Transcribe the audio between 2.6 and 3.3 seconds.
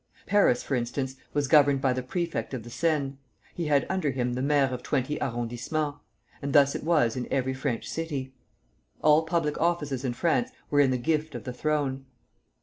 the Seine,